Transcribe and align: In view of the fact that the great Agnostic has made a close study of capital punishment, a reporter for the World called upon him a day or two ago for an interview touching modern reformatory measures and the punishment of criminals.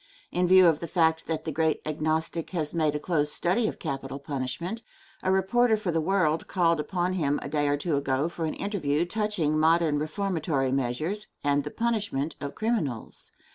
In 0.31 0.47
view 0.47 0.65
of 0.65 0.79
the 0.79 0.87
fact 0.87 1.27
that 1.27 1.45
the 1.45 1.51
great 1.51 1.79
Agnostic 1.85 2.49
has 2.49 2.73
made 2.73 2.95
a 2.95 2.99
close 2.99 3.31
study 3.31 3.67
of 3.67 3.77
capital 3.77 4.17
punishment, 4.17 4.81
a 5.21 5.31
reporter 5.31 5.77
for 5.77 5.91
the 5.91 6.01
World 6.01 6.47
called 6.47 6.79
upon 6.79 7.13
him 7.13 7.39
a 7.43 7.47
day 7.47 7.67
or 7.67 7.77
two 7.77 7.95
ago 7.95 8.27
for 8.27 8.45
an 8.45 8.55
interview 8.55 9.05
touching 9.05 9.59
modern 9.59 9.99
reformatory 9.99 10.71
measures 10.71 11.27
and 11.43 11.63
the 11.63 11.69
punishment 11.69 12.35
of 12.41 12.55
criminals. 12.55 13.29